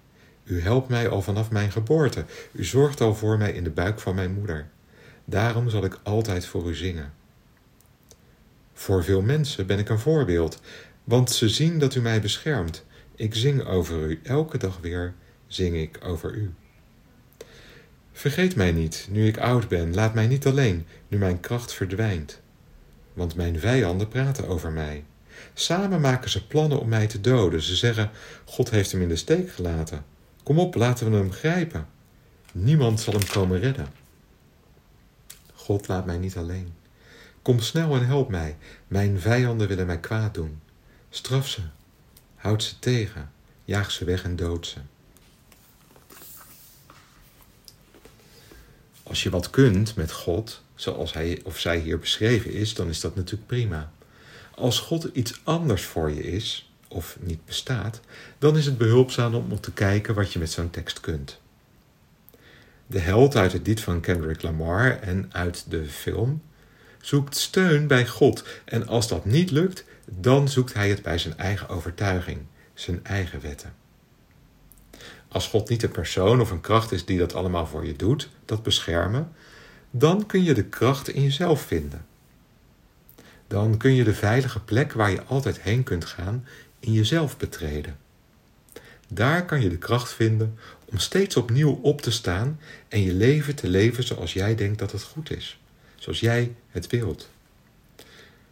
U 0.43 0.61
helpt 0.61 0.89
mij 0.89 1.09
al 1.09 1.21
vanaf 1.21 1.51
mijn 1.51 1.71
geboorte. 1.71 2.25
U 2.51 2.63
zorgt 2.63 3.01
al 3.01 3.15
voor 3.15 3.37
mij 3.37 3.51
in 3.51 3.63
de 3.63 3.69
buik 3.69 3.99
van 3.99 4.15
mijn 4.15 4.33
moeder. 4.33 4.67
Daarom 5.25 5.69
zal 5.69 5.83
ik 5.83 5.99
altijd 6.03 6.45
voor 6.45 6.69
u 6.69 6.75
zingen. 6.75 7.13
Voor 8.73 9.03
veel 9.03 9.21
mensen 9.21 9.67
ben 9.67 9.79
ik 9.79 9.89
een 9.89 9.99
voorbeeld, 9.99 10.61
want 11.03 11.31
ze 11.31 11.49
zien 11.49 11.79
dat 11.79 11.95
u 11.95 12.01
mij 12.01 12.21
beschermt. 12.21 12.85
Ik 13.15 13.35
zing 13.35 13.65
over 13.65 14.09
u, 14.09 14.19
elke 14.23 14.57
dag 14.57 14.79
weer 14.81 15.13
zing 15.47 15.75
ik 15.75 15.99
over 16.03 16.33
u. 16.33 16.53
Vergeet 18.17 18.55
mij 18.55 18.71
niet, 18.71 19.07
nu 19.09 19.27
ik 19.27 19.37
oud 19.37 19.67
ben, 19.67 19.93
laat 19.93 20.13
mij 20.13 20.27
niet 20.27 20.45
alleen, 20.45 20.85
nu 21.07 21.17
mijn 21.17 21.39
kracht 21.39 21.73
verdwijnt. 21.73 22.41
Want 23.13 23.35
mijn 23.35 23.59
vijanden 23.59 24.07
praten 24.07 24.47
over 24.47 24.71
mij. 24.71 25.03
Samen 25.53 26.01
maken 26.01 26.29
ze 26.29 26.47
plannen 26.47 26.79
om 26.79 26.89
mij 26.89 27.07
te 27.07 27.21
doden. 27.21 27.61
Ze 27.61 27.75
zeggen: 27.75 28.11
God 28.45 28.69
heeft 28.69 28.91
hem 28.91 29.01
in 29.01 29.07
de 29.07 29.15
steek 29.15 29.51
gelaten. 29.51 30.05
Kom 30.43 30.59
op, 30.59 30.75
laten 30.75 31.11
we 31.11 31.17
hem 31.17 31.31
grijpen. 31.31 31.87
Niemand 32.51 32.99
zal 32.99 33.13
hem 33.13 33.27
komen 33.27 33.59
redden. 33.59 33.87
God 35.53 35.87
laat 35.87 36.05
mij 36.05 36.17
niet 36.17 36.37
alleen. 36.37 36.73
Kom 37.41 37.59
snel 37.59 37.95
en 37.95 38.05
help 38.05 38.29
mij. 38.29 38.57
Mijn 38.87 39.19
vijanden 39.19 39.67
willen 39.67 39.85
mij 39.85 39.99
kwaad 39.99 40.33
doen. 40.33 40.61
Straf 41.09 41.47
ze. 41.47 41.61
Houd 42.35 42.63
ze 42.63 42.79
tegen. 42.79 43.31
Jaag 43.65 43.91
ze 43.91 44.05
weg 44.05 44.23
en 44.23 44.35
dood 44.35 44.67
ze. 44.67 44.79
Als 49.15 49.23
je 49.23 49.29
wat 49.29 49.49
kunt 49.49 49.95
met 49.95 50.11
God, 50.11 50.61
zoals 50.75 51.13
hij 51.13 51.39
of 51.43 51.59
zij 51.59 51.77
hier 51.77 51.99
beschreven 51.99 52.51
is, 52.51 52.73
dan 52.73 52.89
is 52.89 52.99
dat 52.99 53.15
natuurlijk 53.15 53.47
prima. 53.47 53.91
Als 54.55 54.79
God 54.79 55.09
iets 55.13 55.41
anders 55.43 55.83
voor 55.83 56.11
je 56.11 56.23
is, 56.23 56.71
of 56.87 57.17
niet 57.19 57.45
bestaat, 57.45 57.99
dan 58.39 58.57
is 58.57 58.65
het 58.65 58.77
behulpzaam 58.77 59.35
om 59.35 59.59
te 59.59 59.71
kijken 59.71 60.15
wat 60.15 60.33
je 60.33 60.39
met 60.39 60.51
zo'n 60.51 60.69
tekst 60.69 60.99
kunt. 60.99 61.39
De 62.87 62.99
held 62.99 63.35
uit 63.35 63.53
het 63.53 63.67
lied 63.67 63.81
van 63.81 64.01
Kendrick 64.01 64.41
Lamar 64.41 64.99
en 64.99 65.29
uit 65.31 65.65
de 65.69 65.85
film 65.85 66.41
zoekt 67.01 67.37
steun 67.37 67.87
bij 67.87 68.07
God 68.07 68.43
en 68.65 68.87
als 68.87 69.07
dat 69.07 69.25
niet 69.25 69.51
lukt, 69.51 69.85
dan 70.05 70.49
zoekt 70.49 70.73
hij 70.73 70.89
het 70.89 71.01
bij 71.01 71.17
zijn 71.17 71.37
eigen 71.37 71.69
overtuiging, 71.69 72.39
zijn 72.73 72.99
eigen 73.03 73.41
wetten. 73.41 73.84
Als 75.35 75.47
God 75.47 75.69
niet 75.69 75.83
een 75.83 75.91
persoon 75.91 76.41
of 76.41 76.51
een 76.51 76.61
kracht 76.61 76.91
is 76.91 77.05
die 77.05 77.17
dat 77.17 77.33
allemaal 77.33 77.67
voor 77.67 77.85
je 77.85 77.95
doet, 77.95 78.29
dat 78.45 78.63
beschermen, 78.63 79.31
dan 79.91 80.25
kun 80.25 80.43
je 80.43 80.53
de 80.53 80.63
kracht 80.63 81.07
in 81.07 81.21
jezelf 81.21 81.61
vinden. 81.61 82.05
Dan 83.47 83.77
kun 83.77 83.93
je 83.93 84.03
de 84.03 84.13
veilige 84.13 84.59
plek 84.59 84.93
waar 84.93 85.11
je 85.11 85.23
altijd 85.23 85.61
heen 85.61 85.83
kunt 85.83 86.05
gaan 86.05 86.45
in 86.79 86.91
jezelf 86.91 87.37
betreden. 87.37 87.97
Daar 89.07 89.45
kan 89.45 89.61
je 89.61 89.69
de 89.69 89.77
kracht 89.77 90.13
vinden 90.13 90.57
om 90.85 90.97
steeds 90.97 91.35
opnieuw 91.35 91.79
op 91.81 92.01
te 92.01 92.11
staan 92.11 92.59
en 92.87 93.01
je 93.01 93.13
leven 93.13 93.55
te 93.55 93.67
leven 93.67 94.03
zoals 94.03 94.33
jij 94.33 94.55
denkt 94.55 94.79
dat 94.79 94.91
het 94.91 95.03
goed 95.03 95.31
is, 95.31 95.59
zoals 95.95 96.19
jij 96.19 96.55
het 96.69 96.87
wilt. 96.87 97.29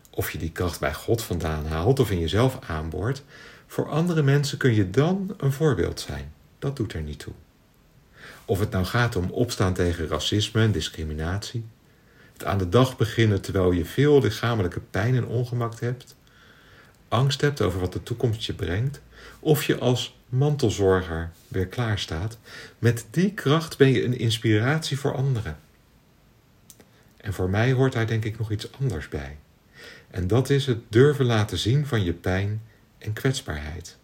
Of 0.09 0.31
je 0.31 0.37
die 0.37 0.51
kracht 0.51 0.79
bij 0.79 0.93
God 0.93 1.21
vandaan 1.21 1.65
haalt 1.65 1.99
of 1.99 2.11
in 2.11 2.19
jezelf 2.19 2.59
aanboort, 2.67 3.23
voor 3.67 3.89
andere 3.89 4.21
mensen 4.21 4.57
kun 4.57 4.73
je 4.73 4.89
dan 4.89 5.33
een 5.37 5.51
voorbeeld 5.51 5.99
zijn. 5.99 6.31
Dat 6.63 6.75
doet 6.75 6.93
er 6.93 7.01
niet 7.01 7.19
toe. 7.19 7.33
Of 8.45 8.59
het 8.59 8.71
nou 8.71 8.85
gaat 8.85 9.15
om 9.15 9.29
opstaan 9.29 9.73
tegen 9.73 10.07
racisme 10.07 10.61
en 10.61 10.71
discriminatie, 10.71 11.65
het 12.33 12.45
aan 12.45 12.57
de 12.57 12.69
dag 12.69 12.97
beginnen 12.97 13.41
terwijl 13.41 13.71
je 13.71 13.85
veel 13.85 14.21
lichamelijke 14.21 14.79
pijn 14.79 15.15
en 15.15 15.25
ongemak 15.25 15.79
hebt, 15.79 16.15
angst 17.07 17.41
hebt 17.41 17.61
over 17.61 17.79
wat 17.79 17.93
de 17.93 18.03
toekomst 18.03 18.43
je 18.43 18.53
brengt, 18.53 19.01
of 19.39 19.63
je 19.63 19.77
als 19.77 20.17
mantelzorger 20.29 21.31
weer 21.47 21.67
klaar 21.67 21.99
staat, 21.99 22.37
met 22.79 23.05
die 23.09 23.33
kracht 23.33 23.77
ben 23.77 23.91
je 23.91 24.03
een 24.03 24.17
inspiratie 24.17 24.99
voor 24.99 25.15
anderen. 25.15 25.57
En 27.17 27.33
voor 27.33 27.49
mij 27.49 27.71
hoort 27.71 27.93
daar 27.93 28.07
denk 28.07 28.25
ik 28.25 28.37
nog 28.37 28.51
iets 28.51 28.71
anders 28.79 29.09
bij. 29.09 29.37
En 30.09 30.27
dat 30.27 30.49
is 30.49 30.65
het 30.65 30.79
durven 30.89 31.25
laten 31.25 31.57
zien 31.57 31.87
van 31.87 32.03
je 32.03 32.13
pijn 32.13 32.61
en 32.97 33.13
kwetsbaarheid. 33.13 33.97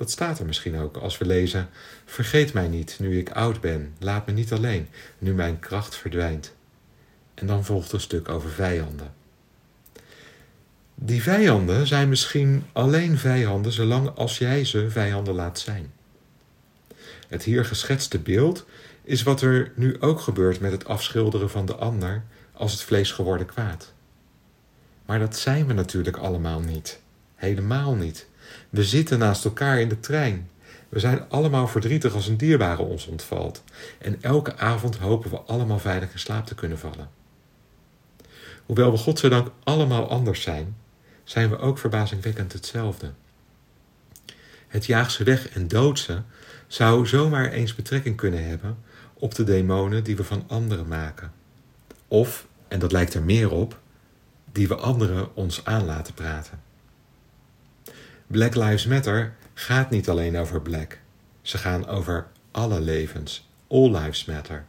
Dat 0.00 0.10
staat 0.10 0.38
er 0.38 0.46
misschien 0.46 0.78
ook 0.78 0.96
als 0.96 1.18
we 1.18 1.26
lezen: 1.26 1.68
Vergeet 2.04 2.52
mij 2.52 2.68
niet 2.68 2.96
nu 2.98 3.18
ik 3.18 3.30
oud 3.30 3.60
ben, 3.60 3.94
laat 3.98 4.26
me 4.26 4.32
niet 4.32 4.52
alleen, 4.52 4.88
nu 5.18 5.34
mijn 5.34 5.58
kracht 5.58 5.96
verdwijnt. 5.96 6.54
En 7.34 7.46
dan 7.46 7.64
volgt 7.64 7.92
een 7.92 8.00
stuk 8.00 8.28
over 8.28 8.50
vijanden. 8.50 9.12
Die 10.94 11.22
vijanden 11.22 11.86
zijn 11.86 12.08
misschien 12.08 12.64
alleen 12.72 13.18
vijanden 13.18 13.72
zolang 13.72 14.08
als 14.16 14.38
jij 14.38 14.64
ze 14.64 14.90
vijanden 14.90 15.34
laat 15.34 15.58
zijn. 15.58 15.92
Het 17.28 17.42
hier 17.42 17.64
geschetste 17.64 18.18
beeld 18.18 18.66
is 19.02 19.22
wat 19.22 19.40
er 19.40 19.72
nu 19.74 20.00
ook 20.00 20.20
gebeurt 20.20 20.60
met 20.60 20.72
het 20.72 20.84
afschilderen 20.84 21.50
van 21.50 21.66
de 21.66 21.74
ander 21.74 22.22
als 22.52 22.72
het 22.72 22.82
vlees 22.82 23.12
geworden 23.12 23.46
kwaad. 23.46 23.92
Maar 25.06 25.18
dat 25.18 25.36
zijn 25.36 25.66
we 25.66 25.72
natuurlijk 25.72 26.16
allemaal 26.16 26.60
niet. 26.60 27.00
Helemaal 27.34 27.94
niet. 27.94 28.28
We 28.70 28.84
zitten 28.84 29.18
naast 29.18 29.44
elkaar 29.44 29.80
in 29.80 29.88
de 29.88 30.00
trein. 30.00 30.50
We 30.88 30.98
zijn 30.98 31.28
allemaal 31.28 31.68
verdrietig 31.68 32.14
als 32.14 32.26
een 32.26 32.36
dierbare 32.36 32.82
ons 32.82 33.06
ontvalt. 33.06 33.62
En 33.98 34.22
elke 34.22 34.56
avond 34.56 34.96
hopen 34.96 35.30
we 35.30 35.36
allemaal 35.36 35.78
veilig 35.78 36.12
in 36.12 36.18
slaap 36.18 36.46
te 36.46 36.54
kunnen 36.54 36.78
vallen. 36.78 37.08
Hoewel 38.66 38.90
we 38.90 38.96
godzijdank 38.96 39.50
allemaal 39.64 40.08
anders 40.08 40.42
zijn, 40.42 40.76
zijn 41.24 41.50
we 41.50 41.58
ook 41.58 41.78
verbazingwekkend 41.78 42.52
hetzelfde. 42.52 43.10
Het 44.68 44.86
jaagse 44.86 45.24
weg 45.24 45.48
en 45.48 45.68
doodse 45.68 46.22
zou 46.66 47.06
zomaar 47.06 47.50
eens 47.50 47.74
betrekking 47.74 48.16
kunnen 48.16 48.48
hebben 48.48 48.78
op 49.14 49.34
de 49.34 49.44
demonen 49.44 50.04
die 50.04 50.16
we 50.16 50.24
van 50.24 50.44
anderen 50.46 50.88
maken. 50.88 51.32
Of, 52.08 52.46
en 52.68 52.78
dat 52.78 52.92
lijkt 52.92 53.14
er 53.14 53.22
meer 53.22 53.50
op, 53.50 53.78
die 54.52 54.68
we 54.68 54.74
anderen 54.74 55.36
ons 55.36 55.64
aan 55.64 55.84
laten 55.84 56.14
praten. 56.14 56.60
Black 58.30 58.54
Lives 58.54 58.86
Matter 58.86 59.32
gaat 59.54 59.90
niet 59.90 60.08
alleen 60.08 60.36
over 60.36 60.60
black. 60.60 60.98
Ze 61.42 61.58
gaan 61.58 61.86
over 61.86 62.26
alle 62.50 62.80
levens. 62.80 63.48
All 63.68 63.90
lives 63.90 64.24
matter. 64.24 64.64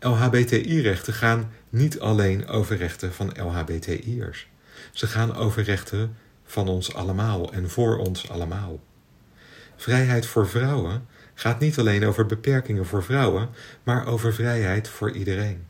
LHBTI-rechten 0.00 1.12
gaan 1.12 1.52
niet 1.68 2.00
alleen 2.00 2.46
over 2.46 2.76
rechten 2.76 3.12
van 3.12 3.32
LHBTI'ers. 3.42 4.48
Ze 4.92 5.06
gaan 5.06 5.34
over 5.34 5.62
rechten 5.62 6.16
van 6.44 6.68
ons 6.68 6.94
allemaal 6.94 7.52
en 7.52 7.70
voor 7.70 7.98
ons 7.98 8.30
allemaal. 8.30 8.80
Vrijheid 9.76 10.26
voor 10.26 10.48
vrouwen 10.48 11.06
gaat 11.34 11.60
niet 11.60 11.78
alleen 11.78 12.06
over 12.06 12.26
beperkingen 12.26 12.86
voor 12.86 13.04
vrouwen, 13.04 13.48
maar 13.82 14.06
over 14.06 14.34
vrijheid 14.34 14.88
voor 14.88 15.10
iedereen. 15.10 15.66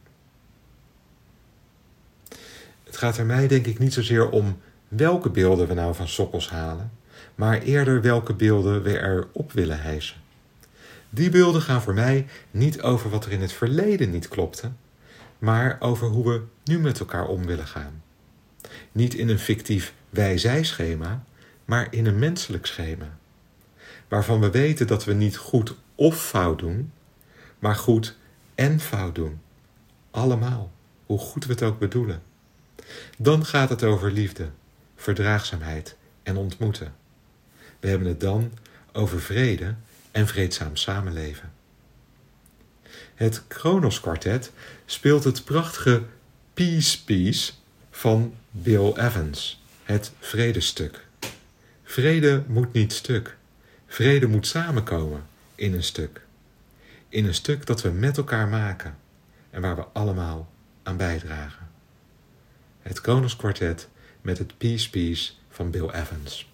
Het 2.84 2.96
gaat 2.96 3.18
er 3.18 3.26
mij 3.26 3.48
denk 3.48 3.66
ik 3.66 3.78
niet 3.78 3.92
zozeer 3.92 4.30
om 4.30 4.60
welke 4.90 5.30
beelden 5.30 5.66
we 5.66 5.74
nou 5.74 5.94
van 5.94 6.08
sokkels 6.08 6.50
halen, 6.50 6.92
maar 7.34 7.60
eerder 7.60 8.02
welke 8.02 8.34
beelden 8.34 8.82
we 8.82 9.00
erop 9.00 9.52
willen 9.52 9.80
hijsen. 9.80 10.16
Die 11.10 11.30
beelden 11.30 11.62
gaan 11.62 11.82
voor 11.82 11.94
mij 11.94 12.26
niet 12.50 12.82
over 12.82 13.10
wat 13.10 13.24
er 13.24 13.32
in 13.32 13.40
het 13.40 13.52
verleden 13.52 14.10
niet 14.10 14.28
klopte, 14.28 14.70
maar 15.38 15.76
over 15.80 16.08
hoe 16.08 16.28
we 16.28 16.42
nu 16.64 16.78
met 16.78 17.00
elkaar 17.00 17.26
om 17.26 17.46
willen 17.46 17.66
gaan. 17.66 18.02
Niet 18.92 19.14
in 19.14 19.28
een 19.28 19.38
fictief 19.38 19.94
wij-zij-schema, 20.10 21.24
maar 21.64 21.86
in 21.90 22.06
een 22.06 22.18
menselijk 22.18 22.66
schema. 22.66 23.18
Waarvan 24.08 24.40
we 24.40 24.50
weten 24.50 24.86
dat 24.86 25.04
we 25.04 25.12
niet 25.12 25.36
goed 25.36 25.74
of 25.94 26.22
fout 26.22 26.58
doen, 26.58 26.92
maar 27.58 27.76
goed 27.76 28.16
en 28.54 28.80
fout 28.80 29.14
doen. 29.14 29.40
Allemaal, 30.10 30.70
hoe 31.06 31.18
goed 31.18 31.44
we 31.44 31.52
het 31.52 31.62
ook 31.62 31.78
bedoelen. 31.78 32.22
Dan 33.18 33.44
gaat 33.44 33.68
het 33.68 33.84
over 33.84 34.12
liefde, 34.12 34.50
verdraagzaamheid 35.00 35.96
en 36.22 36.36
ontmoeten. 36.36 36.94
We 37.80 37.88
hebben 37.88 38.08
het 38.08 38.20
dan 38.20 38.52
over 38.92 39.20
vrede 39.20 39.74
en 40.10 40.26
vreedzaam 40.26 40.76
samenleven. 40.76 41.52
Het 43.14 43.42
Kronos 43.48 44.00
Quartet 44.00 44.52
speelt 44.86 45.24
het 45.24 45.44
prachtige 45.44 46.02
Peace 46.54 47.04
Piece 47.04 47.52
van 47.90 48.34
Bill 48.50 48.92
Evans, 48.92 49.62
het 49.82 50.12
vredestuk. 50.18 51.06
Vrede 51.84 52.44
moet 52.46 52.72
niet 52.72 52.92
stuk. 52.92 53.36
Vrede 53.86 54.26
moet 54.26 54.46
samenkomen 54.46 55.26
in 55.54 55.74
een 55.74 55.82
stuk. 55.82 56.20
In 57.08 57.26
een 57.26 57.34
stuk 57.34 57.66
dat 57.66 57.82
we 57.82 57.90
met 57.90 58.16
elkaar 58.16 58.48
maken 58.48 58.96
en 59.50 59.60
waar 59.60 59.76
we 59.76 59.84
allemaal 59.92 60.50
aan 60.82 60.96
bijdragen. 60.96 61.68
Het 62.82 63.00
Kronos 63.00 63.36
Quartet 63.36 63.88
met 64.22 64.38
het 64.38 64.58
Peace 64.58 64.90
Piece 64.90 65.32
van 65.48 65.70
Bill 65.70 65.88
Evans. 65.88 66.49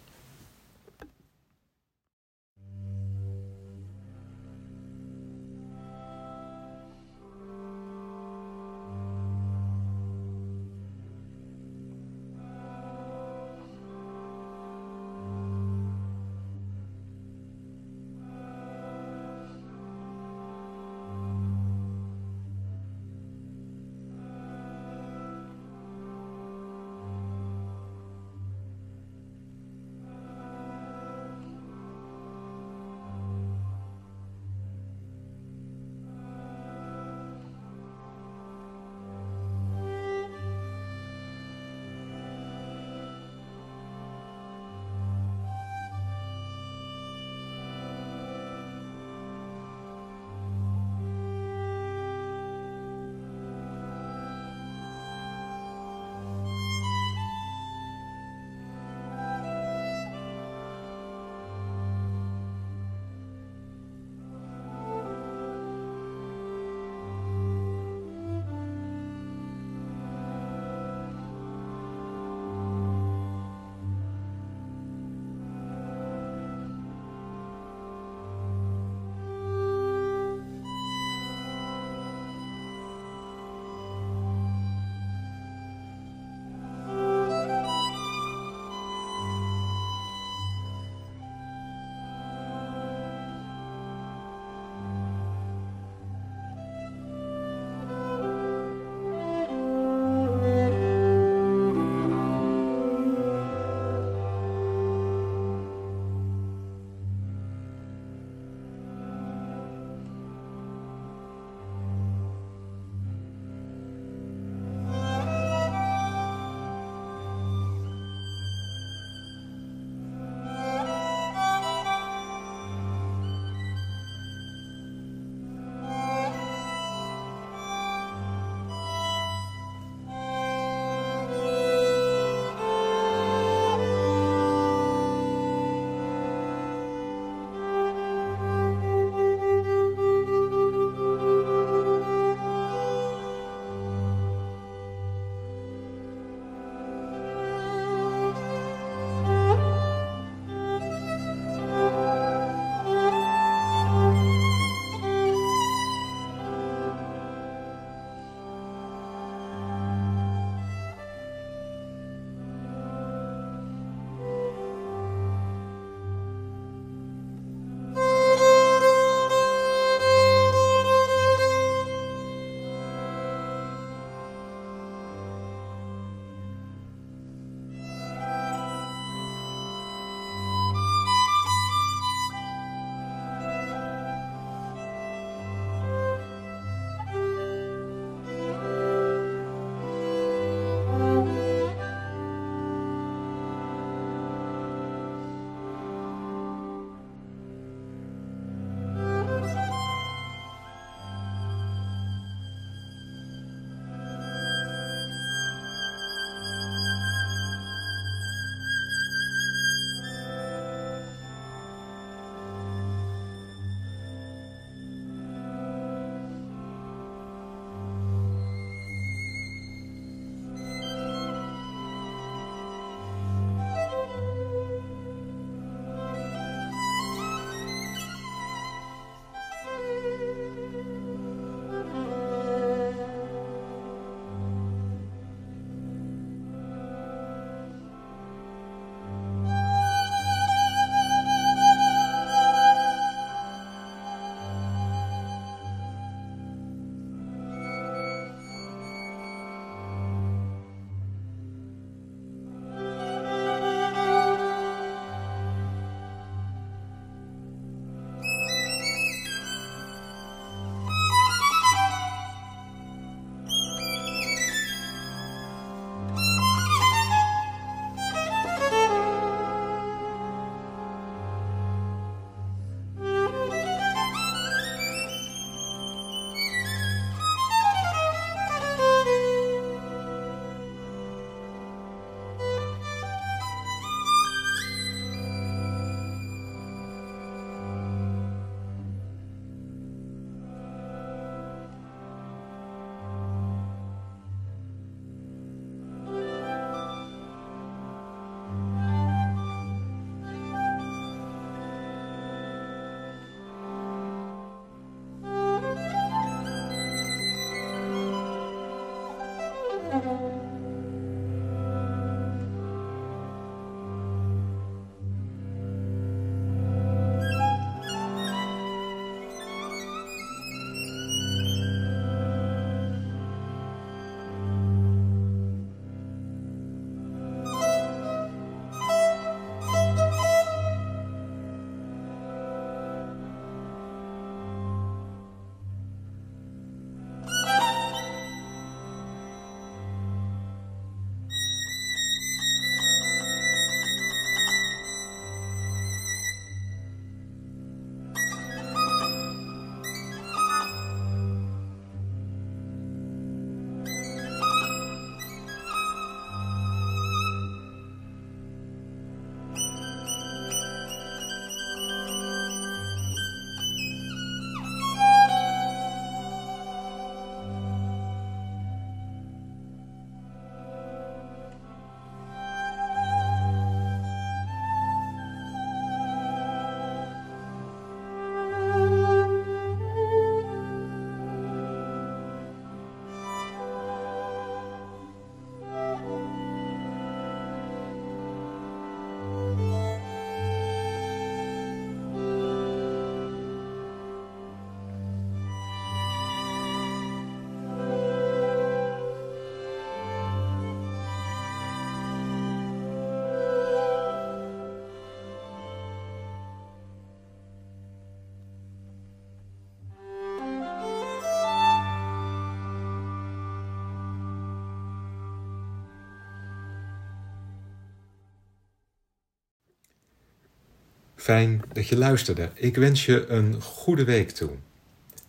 Fijn 421.16 421.62
dat 421.72 421.88
je 421.88 421.96
luisterde. 421.96 422.50
Ik 422.55 422.76
wens 422.76 423.07
je 423.07 423.26
een 423.26 423.62
goede 423.62 424.05
week 424.05 424.31
toe. 424.31 424.50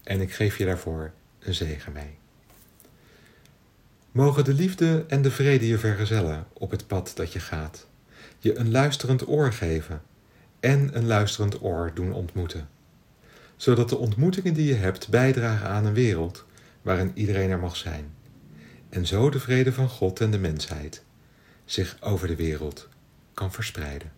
En 0.03 0.21
ik 0.21 0.33
geef 0.33 0.57
je 0.57 0.65
daarvoor 0.65 1.11
een 1.39 1.53
zegen 1.53 1.91
mee. 1.91 2.17
Mogen 4.11 4.43
de 4.43 4.53
liefde 4.53 5.05
en 5.07 5.21
de 5.21 5.31
vrede 5.31 5.67
je 5.67 5.77
vergezellen 5.77 6.47
op 6.53 6.71
het 6.71 6.87
pad 6.87 7.11
dat 7.15 7.33
je 7.33 7.39
gaat. 7.39 7.87
Je 8.39 8.57
een 8.57 8.71
luisterend 8.71 9.27
oor 9.27 9.53
geven 9.53 10.01
en 10.59 10.97
een 10.97 11.07
luisterend 11.07 11.63
oor 11.63 11.91
doen 11.93 12.13
ontmoeten. 12.13 12.69
Zodat 13.55 13.89
de 13.89 13.97
ontmoetingen 13.97 14.53
die 14.53 14.65
je 14.65 14.73
hebt 14.75 15.09
bijdragen 15.09 15.67
aan 15.67 15.85
een 15.85 15.93
wereld 15.93 16.45
waarin 16.81 17.11
iedereen 17.13 17.49
er 17.49 17.59
mag 17.59 17.75
zijn. 17.75 18.13
En 18.89 19.05
zo 19.05 19.29
de 19.29 19.39
vrede 19.39 19.73
van 19.73 19.89
God 19.89 20.21
en 20.21 20.31
de 20.31 20.39
mensheid 20.39 21.03
zich 21.65 21.97
over 21.99 22.27
de 22.27 22.35
wereld 22.35 22.87
kan 23.33 23.51
verspreiden. 23.51 24.16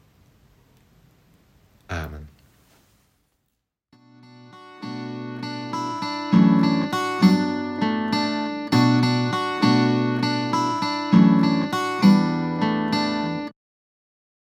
Amen. 1.90 2.28